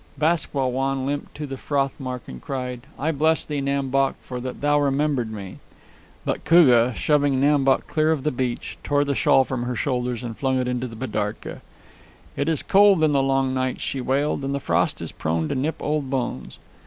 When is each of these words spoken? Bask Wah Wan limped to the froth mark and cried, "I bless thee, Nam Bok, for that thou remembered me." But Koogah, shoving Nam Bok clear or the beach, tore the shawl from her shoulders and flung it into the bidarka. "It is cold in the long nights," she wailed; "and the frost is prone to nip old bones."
Bask 0.17 0.51
Wah 0.51 0.65
Wan 0.65 1.05
limped 1.05 1.35
to 1.35 1.45
the 1.45 1.59
froth 1.59 1.99
mark 1.99 2.23
and 2.27 2.41
cried, 2.41 2.87
"I 2.97 3.11
bless 3.11 3.45
thee, 3.45 3.61
Nam 3.61 3.91
Bok, 3.91 4.15
for 4.23 4.39
that 4.39 4.59
thou 4.59 4.81
remembered 4.81 5.31
me." 5.31 5.59
But 6.25 6.43
Koogah, 6.43 6.95
shoving 6.95 7.39
Nam 7.39 7.63
Bok 7.63 7.85
clear 7.85 8.11
or 8.11 8.15
the 8.15 8.31
beach, 8.31 8.79
tore 8.83 9.05
the 9.05 9.13
shawl 9.13 9.43
from 9.43 9.61
her 9.61 9.75
shoulders 9.75 10.23
and 10.23 10.35
flung 10.35 10.57
it 10.57 10.67
into 10.67 10.87
the 10.87 10.95
bidarka. 10.95 11.61
"It 12.35 12.49
is 12.49 12.63
cold 12.63 13.03
in 13.03 13.11
the 13.11 13.21
long 13.21 13.53
nights," 13.53 13.81
she 13.83 14.01
wailed; 14.01 14.43
"and 14.43 14.55
the 14.55 14.59
frost 14.59 15.03
is 15.03 15.11
prone 15.11 15.47
to 15.49 15.53
nip 15.53 15.75
old 15.81 16.09
bones." 16.09 16.57